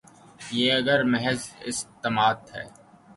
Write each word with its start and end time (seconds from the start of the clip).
اگر 0.77 0.99
یہ 0.99 1.09
محض 1.11 1.41
استنباط 1.69 2.41
ہے۔ 2.55 2.65